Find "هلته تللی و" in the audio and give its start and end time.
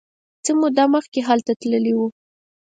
1.27-1.99